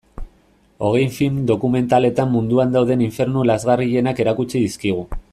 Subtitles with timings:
[0.87, 5.05] Hogei film dokumentaletan munduan dauden infernu lazgarrienak erakutsi dizkigu.